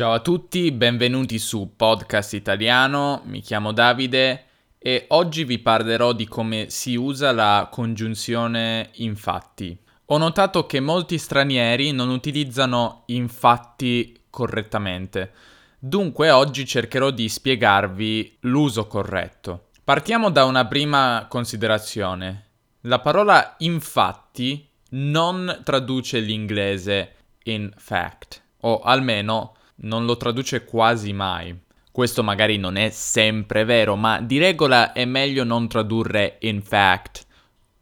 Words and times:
Ciao 0.00 0.12
a 0.14 0.20
tutti, 0.20 0.72
benvenuti 0.72 1.38
su 1.38 1.74
Podcast 1.76 2.32
Italiano, 2.32 3.20
mi 3.26 3.42
chiamo 3.42 3.72
Davide 3.72 4.46
e 4.78 5.04
oggi 5.08 5.44
vi 5.44 5.58
parlerò 5.58 6.14
di 6.14 6.26
come 6.26 6.70
si 6.70 6.94
usa 6.94 7.32
la 7.32 7.68
congiunzione 7.70 8.92
infatti. 8.94 9.78
Ho 10.06 10.16
notato 10.16 10.64
che 10.64 10.80
molti 10.80 11.18
stranieri 11.18 11.92
non 11.92 12.08
utilizzano 12.08 13.02
infatti 13.08 14.22
correttamente, 14.30 15.32
dunque 15.78 16.30
oggi 16.30 16.64
cercherò 16.64 17.10
di 17.10 17.28
spiegarvi 17.28 18.38
l'uso 18.40 18.86
corretto. 18.86 19.66
Partiamo 19.84 20.30
da 20.30 20.46
una 20.46 20.64
prima 20.64 21.26
considerazione. 21.28 22.46
La 22.84 23.00
parola 23.00 23.54
infatti 23.58 24.66
non 24.92 25.60
traduce 25.62 26.20
l'inglese 26.20 27.16
in 27.42 27.70
fact, 27.76 28.42
o 28.60 28.80
almeno 28.80 29.56
non 29.82 30.04
lo 30.04 30.16
traduce 30.16 30.64
quasi 30.64 31.12
mai. 31.12 31.58
Questo 31.92 32.22
magari 32.22 32.56
non 32.56 32.76
è 32.76 32.90
sempre 32.90 33.64
vero, 33.64 33.96
ma 33.96 34.20
di 34.20 34.38
regola 34.38 34.92
è 34.92 35.04
meglio 35.04 35.44
non 35.44 35.68
tradurre 35.68 36.38
in 36.40 36.62
fact 36.62 37.26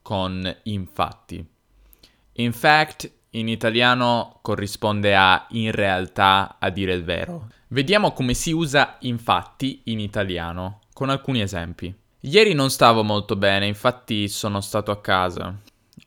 con 0.03 0.56
infatti. 0.65 1.47
In 2.33 2.53
fact 2.53 3.12
in 3.30 3.48
italiano 3.48 4.39
corrisponde 4.41 5.15
a 5.15 5.47
in 5.51 5.70
realtà 5.73 6.56
a 6.59 6.70
dire 6.70 6.95
il 6.95 7.05
vero. 7.05 7.48
Vediamo 7.69 8.12
come 8.12 8.33
si 8.33 8.53
usa 8.53 8.97
infatti 9.01 9.83
in 9.84 10.01
italiano 10.01 10.80
con 10.95 11.11
alcuni 11.11 11.42
esempi. 11.42 11.95
Ieri 12.20 12.55
non 12.55 12.70
stavo 12.70 13.05
molto 13.05 13.37
bene, 13.37 13.67
infatti 13.67 14.28
sono 14.28 14.61
stato 14.61 14.91
a 14.91 15.01
casa. 15.01 15.55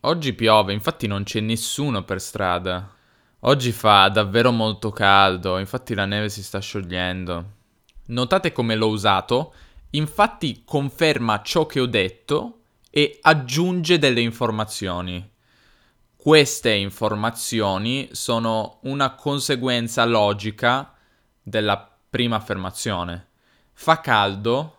Oggi 0.01 0.33
piove, 0.33 0.73
infatti 0.73 1.05
non 1.05 1.23
c'è 1.23 1.39
nessuno 1.39 2.03
per 2.03 2.19
strada. 2.19 2.91
Oggi 3.43 3.71
fa 3.71 4.07
davvero 4.09 4.51
molto 4.51 4.91
caldo, 4.91 5.57
infatti 5.57 5.95
la 5.95 6.05
neve 6.05 6.29
si 6.29 6.43
sta 6.43 6.59
sciogliendo. 6.59 7.53
Notate 8.07 8.51
come 8.51 8.75
l'ho 8.75 8.89
usato, 8.89 9.53
infatti 9.91 10.61
conferma 10.63 11.41
ciò 11.41 11.65
che 11.65 11.79
ho 11.79 11.87
detto 11.87 12.59
e 12.91 13.17
aggiunge 13.19 13.97
delle 13.97 14.21
informazioni. 14.21 15.27
Queste 16.15 16.71
informazioni 16.73 18.09
sono 18.11 18.77
una 18.83 19.15
conseguenza 19.15 20.05
logica 20.05 20.93
della 21.41 21.97
prima 22.11 22.35
affermazione. 22.35 23.29
Fa 23.73 24.01
caldo, 24.01 24.77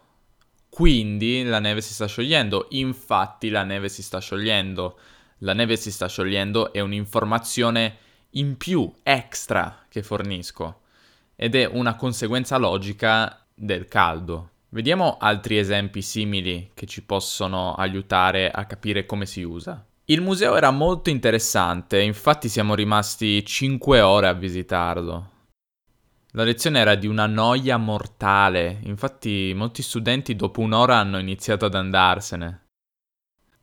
quindi 0.69 1.43
la 1.43 1.59
neve 1.59 1.81
si 1.81 1.93
sta 1.95 2.07
sciogliendo, 2.07 2.69
infatti 2.71 3.49
la 3.49 3.65
neve 3.65 3.89
si 3.89 4.05
sta 4.05 4.21
sciogliendo. 4.21 5.01
La 5.39 5.53
neve 5.53 5.77
si 5.77 5.91
sta 5.91 6.07
sciogliendo 6.07 6.73
è 6.73 6.79
un'informazione 6.79 8.02
in 8.33 8.57
più, 8.57 8.93
extra, 9.03 9.85
che 9.89 10.03
fornisco 10.03 10.81
ed 11.35 11.55
è 11.55 11.65
una 11.65 11.97
conseguenza 11.97 12.57
logica 12.57 13.45
del 13.53 13.89
caldo. 13.89 14.51
Vediamo 14.69 15.17
altri 15.19 15.59
esempi 15.59 16.01
simili 16.01 16.71
che 16.73 16.87
ci 16.87 17.03
possono 17.03 17.75
aiutare 17.75 18.51
a 18.51 18.65
capire 18.65 19.07
come 19.07 19.27
si 19.27 19.43
usa. 19.43 19.85
Il 20.05 20.21
museo 20.21 20.57
era 20.57 20.71
molto 20.71 21.11
interessante, 21.11 22.01
infatti 22.01 22.49
siamo 22.49 22.75
rimasti 22.75 23.45
5 23.45 24.01
ore 24.01 24.29
a 24.29 24.33
visitarlo. 24.33 25.31
La 26.33 26.45
lezione 26.45 26.79
era 26.79 26.95
di 26.95 27.07
una 27.07 27.27
noia 27.27 27.77
mortale, 27.77 28.79
infatti 28.85 29.53
molti 29.55 29.83
studenti 29.83 30.35
dopo 30.35 30.61
un'ora 30.61 30.97
hanno 30.97 31.19
iniziato 31.19 31.67
ad 31.67 31.75
andarsene. 31.75 32.61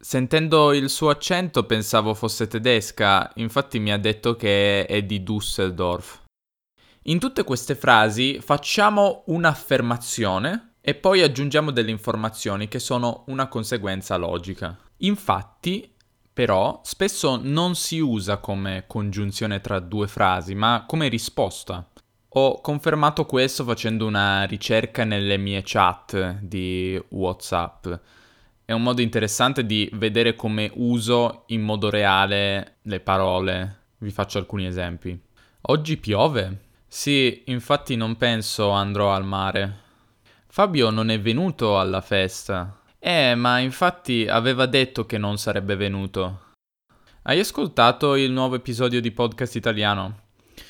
Sentendo 0.02 0.72
il 0.72 0.90
suo 0.90 1.10
accento 1.10 1.66
pensavo 1.66 2.14
fosse 2.14 2.48
tedesca, 2.48 3.30
infatti 3.36 3.80
mi 3.80 3.92
ha 3.92 3.98
detto 3.98 4.38
che 4.38 4.86
è 4.86 5.04
di 5.04 5.22
Düsseldorf. 5.22 6.22
In 7.04 7.20
tutte 7.20 7.44
queste 7.44 7.76
frasi 7.76 8.40
facciamo 8.40 9.24
un'affermazione 9.26 10.76
e 10.80 10.96
poi 10.96 11.22
aggiungiamo 11.22 11.72
delle 11.72 11.92
informazioni 11.92 12.70
che 12.70 12.80
sono 12.80 13.26
una 13.28 13.50
conseguenza 13.50 14.16
logica. 14.16 14.78
Infatti, 15.00 15.94
però, 16.32 16.80
spesso 16.84 17.38
non 17.42 17.76
si 17.76 18.00
usa 18.00 18.38
come 18.38 18.86
congiunzione 18.88 19.60
tra 19.60 19.80
due 19.80 20.08
frasi, 20.08 20.56
ma 20.56 20.86
come 20.88 21.10
risposta. 21.10 21.86
Ho 22.34 22.62
confermato 22.62 23.26
questo 23.26 23.66
facendo 23.66 24.06
una 24.06 24.46
ricerca 24.46 25.04
nelle 25.04 25.36
mie 25.36 25.62
chat 25.66 26.38
di 26.40 27.02
WhatsApp 27.10 27.88
è 28.70 28.72
un 28.72 28.84
modo 28.84 29.02
interessante 29.02 29.66
di 29.66 29.90
vedere 29.94 30.36
come 30.36 30.70
uso 30.76 31.46
in 31.48 31.64
modo 31.64 31.90
reale 31.90 32.76
le 32.84 33.00
parole. 33.00 33.78
Vi 33.98 34.12
faccio 34.12 34.38
alcuni 34.38 34.68
esempi. 34.68 35.20
Oggi 35.62 35.98
piove? 35.98 36.60
Sì, 36.88 37.42
infatti 37.48 37.96
non 37.96 38.16
penso 38.16 38.70
andrò 38.70 39.12
al 39.12 39.26
mare. 39.26 39.80
Fabio 40.46 40.92
non 40.92 41.10
è 41.10 41.20
venuto 41.20 41.80
alla 41.80 42.02
festa. 42.02 42.82
Eh, 43.00 43.34
ma 43.34 43.58
infatti 43.58 44.28
aveva 44.28 44.68
detto 44.68 45.08
che 45.08 45.18
non 45.18 45.40
sarebbe 45.40 45.76
venuto. 45.76 46.42
Hai 47.24 47.40
ascoltato 47.40 48.14
il 48.14 48.32
nuovo 48.32 48.54
episodio 48.54 49.02
di 49.02 49.10
podcast 49.10 49.56
italiano? 49.56 50.28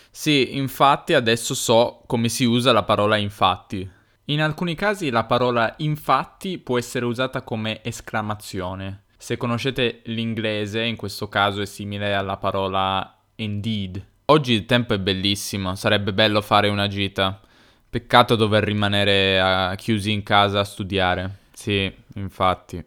Sì, 0.09 0.55
infatti 0.55 1.15
adesso 1.15 1.53
so 1.53 2.03
come 2.07 2.29
si 2.29 2.45
usa 2.45 2.71
la 2.71 2.83
parola 2.83 3.17
infatti. 3.17 3.97
In 4.29 4.43
alcuni 4.43 4.75
casi 4.75 5.09
la 5.09 5.23
parola 5.23 5.73
infatti 5.77 6.59
può 6.59 6.77
essere 6.77 7.05
usata 7.05 7.41
come 7.41 7.83
esclamazione. 7.83 9.05
Se 9.17 9.37
conoscete 9.37 10.01
l'inglese, 10.05 10.83
in 10.83 10.95
questo 10.95 11.27
caso 11.27 11.63
è 11.63 11.65
simile 11.65 12.13
alla 12.13 12.37
parola 12.37 13.21
indeed. 13.37 14.05
Oggi 14.25 14.53
il 14.53 14.67
tempo 14.67 14.93
è 14.93 14.99
bellissimo, 14.99 15.73
sarebbe 15.73 16.13
bello 16.13 16.41
fare 16.41 16.69
una 16.69 16.87
gita. 16.87 17.41
Peccato 17.89 18.35
dover 18.35 18.63
rimanere 18.63 19.41
uh, 19.41 19.75
chiusi 19.75 20.11
in 20.11 20.21
casa 20.21 20.59
a 20.59 20.63
studiare. 20.63 21.37
Sì, 21.51 21.91
infatti. 22.13 22.85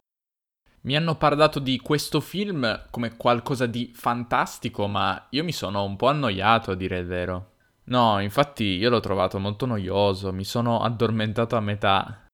Mi 0.82 0.94
hanno 0.94 1.16
parlato 1.16 1.58
di 1.58 1.78
questo 1.80 2.20
film 2.20 2.86
come 2.90 3.16
qualcosa 3.16 3.66
di 3.66 3.90
fantastico, 3.92 4.86
ma 4.86 5.26
io 5.30 5.42
mi 5.42 5.52
sono 5.52 5.82
un 5.82 5.96
po' 5.96 6.06
annoiato 6.06 6.70
a 6.70 6.76
dire 6.76 6.98
il 6.98 7.06
vero. 7.06 7.51
No, 7.84 8.20
infatti 8.20 8.64
io 8.64 8.90
l'ho 8.90 9.00
trovato 9.00 9.38
molto 9.38 9.66
noioso, 9.66 10.32
mi 10.32 10.44
sono 10.44 10.80
addormentato 10.80 11.56
a 11.56 11.60
metà. 11.60 12.26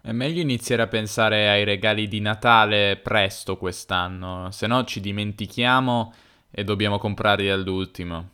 È 0.00 0.12
meglio 0.12 0.40
iniziare 0.40 0.82
a 0.82 0.86
pensare 0.86 1.48
ai 1.48 1.64
regali 1.64 2.06
di 2.06 2.20
Natale 2.20 2.96
presto 2.96 3.56
quest'anno, 3.56 4.52
se 4.52 4.68
no 4.68 4.84
ci 4.84 5.00
dimentichiamo 5.00 6.14
e 6.48 6.62
dobbiamo 6.62 6.98
comprarli 6.98 7.50
all'ultimo. 7.50 8.30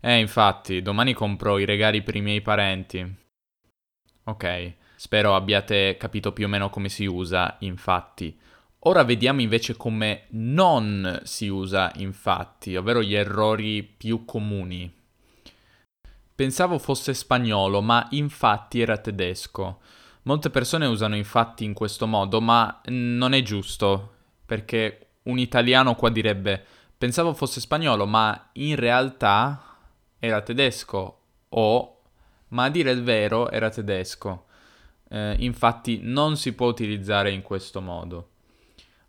Eh, 0.00 0.18
infatti, 0.18 0.82
domani 0.82 1.12
compro 1.12 1.58
i 1.58 1.64
regali 1.64 2.02
per 2.02 2.16
i 2.16 2.20
miei 2.20 2.42
parenti. 2.42 3.16
Ok, 4.24 4.72
spero 4.96 5.36
abbiate 5.36 5.96
capito 5.96 6.32
più 6.32 6.46
o 6.46 6.48
meno 6.48 6.68
come 6.68 6.88
si 6.88 7.06
usa, 7.06 7.56
infatti. 7.60 8.36
Ora 8.80 9.04
vediamo 9.04 9.40
invece 9.40 9.76
come 9.76 10.24
non 10.30 11.20
si 11.22 11.46
usa 11.46 11.92
infatti, 11.94 12.74
ovvero 12.74 13.02
gli 13.02 13.14
errori 13.14 13.84
più 13.84 14.24
comuni. 14.24 14.92
Pensavo 16.34 16.78
fosse 16.78 17.14
spagnolo, 17.14 17.80
ma 17.80 18.06
infatti 18.10 18.80
era 18.80 18.98
tedesco. 18.98 19.80
Molte 20.22 20.50
persone 20.50 20.86
usano 20.86 21.16
infatti 21.16 21.64
in 21.64 21.74
questo 21.74 22.06
modo, 22.06 22.40
ma 22.40 22.80
non 22.86 23.34
è 23.34 23.42
giusto, 23.42 24.14
perché 24.44 25.16
un 25.24 25.38
italiano 25.38 25.94
qua 25.94 26.10
direbbe 26.10 26.64
pensavo 27.04 27.34
fosse 27.34 27.60
spagnolo, 27.60 28.06
ma 28.06 28.48
in 28.52 28.76
realtà 28.76 29.76
era 30.18 30.40
tedesco, 30.40 31.18
o 31.50 32.00
ma 32.48 32.64
a 32.64 32.70
dire 32.70 32.92
il 32.92 33.02
vero 33.02 33.50
era 33.50 33.68
tedesco. 33.68 34.46
Eh, 35.10 35.36
infatti 35.40 36.00
non 36.02 36.38
si 36.38 36.54
può 36.54 36.66
utilizzare 36.66 37.30
in 37.30 37.42
questo 37.42 37.82
modo. 37.82 38.30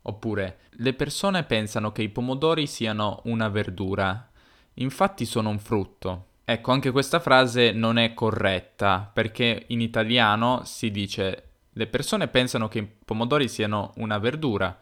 Oppure, 0.03 0.59
le 0.71 0.93
persone 0.93 1.43
pensano 1.43 1.93
che 1.93 2.01
i 2.01 2.09
pomodori 2.09 2.67
siano 2.67 3.21
una 3.25 3.47
verdura, 3.47 4.29
infatti 4.73 5.23
sono 5.25 5.49
un 5.49 5.59
frutto. 5.59 6.25
Ecco, 6.47 6.71
anche 6.71 6.91
questa 6.91 7.19
frase 7.19 7.71
non 7.71 7.97
è 7.97 8.13
corretta 8.13 9.09
perché 9.11 9.63
in 9.67 9.81
italiano 9.81 10.61
si 10.63 10.91
dice 10.91 11.45
le 11.71 11.87
persone 11.87 12.27
pensano 12.27 12.67
che 12.67 12.79
i 12.79 12.87
pomodori 13.03 13.47
siano 13.47 13.93
una 13.95 14.19
verdura. 14.19 14.77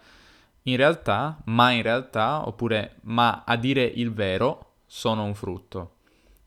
In 0.64 0.76
realtà, 0.76 1.38
ma 1.46 1.72
in 1.72 1.82
realtà, 1.82 2.46
oppure 2.46 2.98
ma 3.04 3.44
a 3.46 3.56
dire 3.56 3.84
il 3.84 4.12
vero, 4.12 4.74
sono 4.86 5.24
un 5.24 5.34
frutto. 5.36 5.96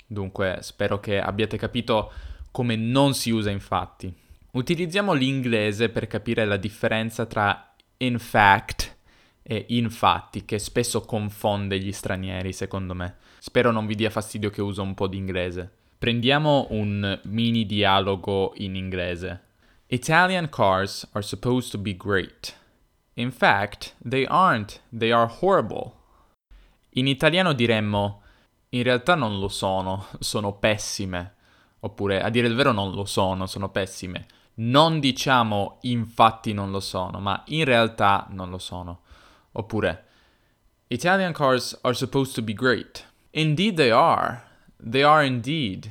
Dunque, 0.07 0.59
spero 0.61 1.01
che 1.01 1.19
abbiate 1.19 1.57
capito 1.57 2.13
come 2.51 2.77
non 2.77 3.15
si 3.15 3.31
usa 3.31 3.51
infatti. 3.51 4.15
Utilizziamo 4.53 5.15
l'inglese 5.15 5.89
per 5.89 6.07
capire 6.07 6.45
la 6.45 6.57
differenza 6.59 7.25
tra 7.25 7.75
in 7.99 8.19
fact 8.19 8.86
e 9.49 9.67
infatti, 9.69 10.45
che 10.45 10.59
spesso 10.59 11.03
confonde 11.03 11.79
gli 11.79 11.93
stranieri, 11.93 12.53
secondo 12.53 12.95
me. 12.95 13.15
Spero 13.39 13.71
non 13.71 13.87
vi 13.87 13.95
dia 13.95 14.11
fastidio 14.11 14.51
che 14.51 14.61
uso 14.61 14.83
un 14.83 14.95
po' 14.95 15.07
di 15.07 15.19
inglese. 15.19 15.71
Prendiamo 15.97 16.67
un 16.71 17.21
mini 17.27 17.65
dialogo 17.65 18.55
in 18.57 18.75
inglese. 18.75 19.43
Italian 19.87 20.49
cars 20.49 21.09
are 21.13 21.23
supposed 21.23 21.71
to 21.71 21.79
be 21.79 21.97
great. 21.97 22.57
In 23.15 23.31
fact, 23.31 23.95
they 24.03 24.27
aren't, 24.29 24.81
they 24.91 25.13
are 25.13 25.33
horrible. 25.41 25.93
In 26.95 27.07
italiano 27.07 27.53
diremmo 27.53 28.23
in 28.71 28.83
realtà 28.83 29.15
non 29.15 29.39
lo 29.39 29.47
sono, 29.47 30.07
sono 30.19 30.55
pessime. 30.55 31.35
Oppure, 31.81 32.21
a 32.21 32.31
dire 32.31 32.49
il 32.49 32.57
vero, 32.57 32.73
non 32.73 32.91
lo 32.91 33.05
sono, 33.05 33.47
sono 33.47 33.69
pessime. 33.69 34.27
Non 34.55 34.99
diciamo 34.99 35.79
infatti 35.83 36.53
non 36.53 36.73
lo 36.73 36.81
sono, 36.81 37.21
ma 37.21 37.45
in 37.47 37.65
realtà 37.65 38.27
non 38.31 38.51
lo 38.51 38.59
sono. 38.59 39.03
Oppure, 39.59 40.05
Italian 40.89 41.33
cars 41.33 41.77
are 41.83 41.95
supposed 41.95 42.35
to 42.35 42.43
be 42.43 42.53
great. 42.53 43.05
Indeed 43.33 43.77
they 43.77 43.91
are. 43.91 44.43
They 44.79 45.03
are 45.03 45.25
indeed. 45.25 45.91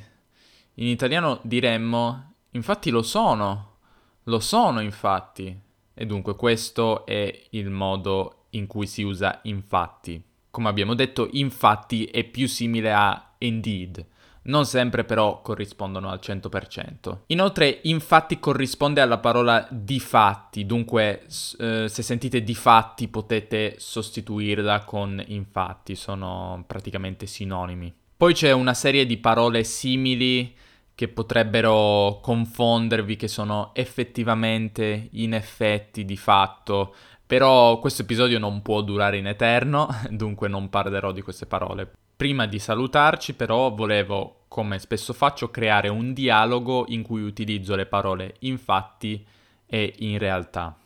In 0.76 0.88
italiano 0.88 1.40
diremmo, 1.44 2.34
infatti 2.52 2.92
lo 2.92 3.02
sono. 3.02 3.78
Lo 4.24 4.40
sono 4.40 4.82
infatti. 4.82 5.60
E 5.94 6.06
dunque 6.06 6.36
questo 6.36 7.06
è 7.06 7.48
il 7.52 7.70
modo 7.70 8.46
in 8.52 8.68
cui 8.68 8.86
si 8.86 9.02
usa 9.02 9.40
infatti. 9.44 10.22
Come 10.52 10.70
abbiamo 10.70 10.94
detto, 10.94 11.28
infatti 11.32 12.06
è 12.06 12.24
più 12.24 12.48
simile 12.48 12.94
a 12.94 13.34
indeed. 13.40 14.06
Non 14.46 14.66
sempre 14.66 15.04
però 15.04 15.42
corrispondono 15.42 16.10
al 16.10 16.20
100%. 16.22 17.20
Inoltre, 17.28 17.80
infatti 17.84 18.40
corrisponde 18.40 19.02
alla 19.02 19.18
parola 19.18 19.68
difatti, 19.72 20.66
dunque 20.66 21.24
eh, 21.60 21.88
se 21.88 22.02
sentite 22.02 22.44
difatti 22.44 23.08
potete 23.08 23.76
sostituirla 23.78 24.84
con 24.84 25.24
infatti, 25.28 25.96
sono 25.96 26.64
praticamente 26.68 27.26
sinonimi. 27.26 27.94
Poi 28.18 28.34
c'è 28.34 28.52
una 28.52 28.74
serie 28.74 29.06
di 29.06 29.18
parole 29.18 29.64
simili 29.64 30.56
che 30.96 31.10
potrebbero 31.10 32.20
confondervi, 32.22 33.18
che 33.18 33.28
sono 33.28 33.72
effettivamente, 33.74 35.10
in 35.12 35.34
effetti, 35.34 36.06
di 36.06 36.16
fatto, 36.16 36.96
però 37.26 37.80
questo 37.80 38.04
episodio 38.04 38.40
non 38.40 38.62
può 38.62 38.82
durare 38.82 39.18
in 39.18 39.28
eterno, 39.28 39.90
dunque 40.10 40.48
non 40.48 40.70
parlerò 40.70 41.12
di 41.12 41.22
queste 41.22 41.46
parole. 41.46 41.92
Prima 42.16 42.46
di 42.46 42.60
salutarci 42.60 43.34
però 43.34 43.74
volevo, 43.74 44.46
come 44.48 44.80
spesso 44.80 45.12
faccio, 45.12 45.52
creare 45.52 45.90
un 45.90 46.14
dialogo 46.14 46.86
in 46.88 47.04
cui 47.04 47.22
utilizzo 47.22 47.76
le 47.76 47.86
parole 47.86 48.36
infatti 48.40 49.26
e 49.66 49.96
in 50.00 50.18
realtà. 50.18 50.78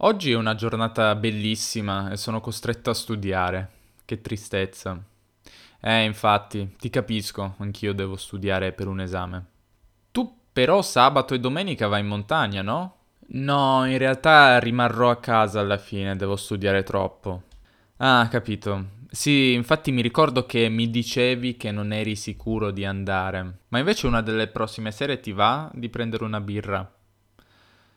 Oggi 0.00 0.30
è 0.30 0.36
una 0.36 0.54
giornata 0.54 1.14
bellissima 1.14 2.10
e 2.10 2.18
sono 2.18 2.40
costretto 2.40 2.90
a 2.90 2.94
studiare. 2.94 3.70
Che 4.04 4.20
tristezza. 4.20 5.02
Eh, 5.80 6.04
infatti, 6.04 6.76
ti 6.78 6.90
capisco, 6.90 7.54
anch'io 7.58 7.94
devo 7.94 8.16
studiare 8.16 8.72
per 8.72 8.88
un 8.88 9.00
esame. 9.00 9.44
Tu 10.12 10.40
però 10.52 10.82
sabato 10.82 11.32
e 11.32 11.40
domenica 11.40 11.88
vai 11.88 12.00
in 12.00 12.08
montagna, 12.08 12.60
no? 12.60 12.96
No, 13.30 13.86
in 13.86 13.96
realtà 13.96 14.58
rimarrò 14.58 15.10
a 15.10 15.16
casa 15.16 15.60
alla 15.60 15.78
fine, 15.78 16.14
devo 16.14 16.36
studiare 16.36 16.82
troppo. 16.82 17.42
Ah, 17.96 18.28
capito. 18.30 18.96
Sì, 19.10 19.54
infatti 19.54 19.90
mi 19.90 20.02
ricordo 20.02 20.44
che 20.44 20.68
mi 20.68 20.90
dicevi 20.90 21.56
che 21.56 21.70
non 21.70 21.92
eri 21.92 22.14
sicuro 22.14 22.70
di 22.70 22.84
andare. 22.84 23.60
Ma 23.68 23.78
invece 23.78 24.06
una 24.06 24.20
delle 24.20 24.48
prossime 24.48 24.92
sere 24.92 25.20
ti 25.20 25.32
va 25.32 25.70
di 25.72 25.88
prendere 25.88 26.24
una 26.24 26.40
birra? 26.40 26.90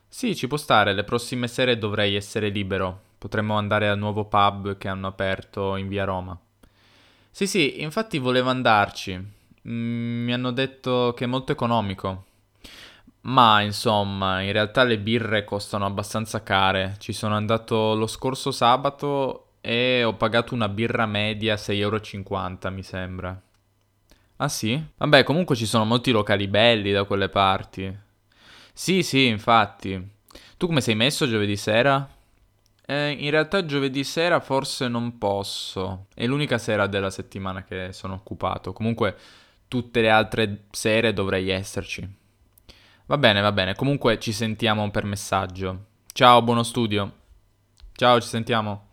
Sì, 0.08 0.36
ci 0.36 0.46
può 0.46 0.56
stare, 0.56 0.92
le 0.92 1.04
prossime 1.04 1.48
sere 1.48 1.78
dovrei 1.78 2.14
essere 2.14 2.48
libero. 2.50 3.00
Potremmo 3.18 3.56
andare 3.56 3.88
al 3.88 3.98
nuovo 3.98 4.24
pub 4.26 4.76
che 4.76 4.88
hanno 4.88 5.06
aperto 5.06 5.76
in 5.76 5.88
via 5.88 6.04
Roma. 6.04 6.38
Sì, 7.30 7.46
sì, 7.46 7.82
infatti 7.82 8.18
volevo 8.18 8.50
andarci. 8.50 9.16
Mm, 9.68 10.24
mi 10.24 10.32
hanno 10.32 10.50
detto 10.50 11.14
che 11.16 11.24
è 11.24 11.26
molto 11.26 11.52
economico. 11.52 12.24
Ma 13.22 13.60
insomma, 13.62 14.40
in 14.42 14.52
realtà 14.52 14.82
le 14.84 14.98
birre 14.98 15.44
costano 15.44 15.86
abbastanza 15.86 16.42
care. 16.42 16.96
Ci 16.98 17.12
sono 17.12 17.34
andato 17.36 17.94
lo 17.94 18.06
scorso 18.06 18.50
sabato 18.50 19.51
e 19.62 20.02
ho 20.02 20.14
pagato 20.14 20.54
una 20.54 20.68
birra 20.68 21.06
media 21.06 21.54
6,50 21.54 21.76
euro, 21.78 22.74
mi 22.74 22.82
sembra. 22.82 23.40
Ah 24.36 24.48
sì? 24.48 24.82
Vabbè, 24.96 25.22
comunque 25.22 25.54
ci 25.54 25.66
sono 25.66 25.84
molti 25.84 26.10
locali 26.10 26.48
belli 26.48 26.90
da 26.90 27.04
quelle 27.04 27.28
parti. 27.28 27.96
Sì, 28.72 29.04
sì, 29.04 29.26
infatti. 29.26 30.10
Tu 30.56 30.66
come 30.66 30.80
sei 30.80 30.96
messo 30.96 31.28
giovedì 31.28 31.56
sera? 31.56 32.08
Eh, 32.84 33.10
in 33.10 33.30
realtà 33.30 33.64
giovedì 33.64 34.02
sera 34.02 34.40
forse 34.40 34.88
non 34.88 35.16
posso. 35.16 36.06
È 36.12 36.26
l'unica 36.26 36.58
sera 36.58 36.88
della 36.88 37.10
settimana 37.10 37.62
che 37.62 37.92
sono 37.92 38.14
occupato. 38.14 38.72
Comunque 38.72 39.16
tutte 39.68 40.00
le 40.00 40.10
altre 40.10 40.64
sere 40.72 41.12
dovrei 41.12 41.48
esserci. 41.48 42.06
Va 43.06 43.18
bene, 43.18 43.40
va 43.40 43.52
bene. 43.52 43.76
Comunque 43.76 44.18
ci 44.18 44.32
sentiamo 44.32 44.90
per 44.90 45.04
messaggio. 45.04 45.84
Ciao, 46.12 46.42
buono 46.42 46.64
studio. 46.64 47.12
Ciao, 47.94 48.20
ci 48.20 48.28
sentiamo. 48.28 48.91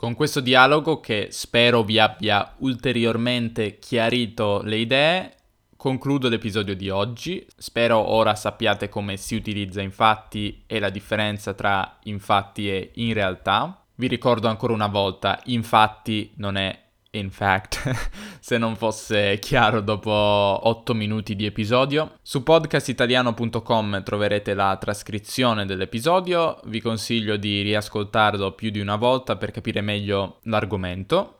Con 0.00 0.14
questo 0.14 0.40
dialogo 0.40 0.98
che 0.98 1.28
spero 1.30 1.82
vi 1.82 1.98
abbia 1.98 2.54
ulteriormente 2.60 3.78
chiarito 3.78 4.62
le 4.62 4.76
idee, 4.76 5.34
concludo 5.76 6.30
l'episodio 6.30 6.74
di 6.74 6.88
oggi. 6.88 7.46
Spero 7.54 7.98
ora 7.98 8.34
sappiate 8.34 8.88
come 8.88 9.18
si 9.18 9.34
utilizza 9.34 9.82
infatti 9.82 10.62
e 10.66 10.78
la 10.78 10.88
differenza 10.88 11.52
tra 11.52 11.98
infatti 12.04 12.70
e 12.70 12.92
in 12.94 13.12
realtà. 13.12 13.84
Vi 13.96 14.06
ricordo 14.06 14.48
ancora 14.48 14.72
una 14.72 14.86
volta, 14.86 15.38
infatti 15.44 16.32
non 16.36 16.56
è 16.56 16.74
in 17.12 17.30
fact, 17.30 17.90
se 18.40 18.58
non 18.58 18.76
fosse 18.76 19.38
chiaro 19.40 19.80
dopo 19.80 20.10
8 20.10 20.94
minuti 20.94 21.34
di 21.34 21.46
episodio. 21.46 22.18
Su 22.22 22.42
podcastitaliano.com 22.42 24.02
troverete 24.02 24.54
la 24.54 24.76
trascrizione 24.80 25.66
dell'episodio, 25.66 26.60
vi 26.64 26.80
consiglio 26.80 27.36
di 27.36 27.62
riascoltarlo 27.62 28.52
più 28.52 28.70
di 28.70 28.80
una 28.80 28.96
volta 28.96 29.36
per 29.36 29.50
capire 29.50 29.80
meglio 29.80 30.38
l'argomento. 30.42 31.38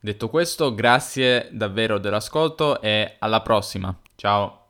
Detto 0.00 0.28
questo, 0.28 0.74
grazie 0.74 1.48
davvero 1.52 1.98
dell'ascolto 1.98 2.80
e 2.80 3.16
alla 3.18 3.40
prossima. 3.40 3.96
Ciao! 4.16 4.63